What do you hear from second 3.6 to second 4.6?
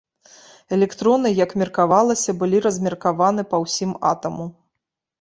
ўсім атаму.